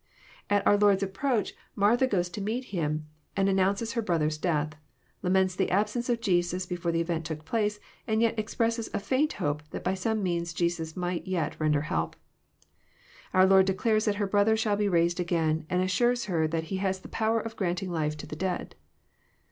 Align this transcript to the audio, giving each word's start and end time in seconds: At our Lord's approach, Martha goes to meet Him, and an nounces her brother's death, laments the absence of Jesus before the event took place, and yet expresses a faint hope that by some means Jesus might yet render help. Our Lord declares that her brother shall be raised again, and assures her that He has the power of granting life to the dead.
At 0.49 0.65
our 0.65 0.77
Lord's 0.79 1.03
approach, 1.03 1.53
Martha 1.75 2.07
goes 2.07 2.27
to 2.29 2.41
meet 2.41 2.65
Him, 2.73 3.05
and 3.37 3.47
an 3.47 3.57
nounces 3.57 3.93
her 3.93 4.01
brother's 4.01 4.39
death, 4.39 4.73
laments 5.21 5.55
the 5.55 5.69
absence 5.69 6.09
of 6.09 6.21
Jesus 6.21 6.65
before 6.65 6.91
the 6.91 7.01
event 7.01 7.23
took 7.23 7.45
place, 7.45 7.79
and 8.07 8.19
yet 8.19 8.39
expresses 8.39 8.89
a 8.95 8.99
faint 8.99 9.33
hope 9.33 9.61
that 9.69 9.83
by 9.83 9.93
some 9.93 10.23
means 10.23 10.53
Jesus 10.55 10.97
might 10.97 11.27
yet 11.27 11.55
render 11.59 11.81
help. 11.81 12.15
Our 13.31 13.45
Lord 13.45 13.67
declares 13.67 14.05
that 14.05 14.15
her 14.15 14.25
brother 14.25 14.57
shall 14.57 14.75
be 14.75 14.89
raised 14.89 15.19
again, 15.19 15.67
and 15.69 15.83
assures 15.83 16.25
her 16.25 16.47
that 16.47 16.63
He 16.73 16.77
has 16.77 17.01
the 17.01 17.07
power 17.07 17.39
of 17.39 17.55
granting 17.55 17.91
life 17.91 18.17
to 18.17 18.25
the 18.25 18.35
dead. 18.35 18.73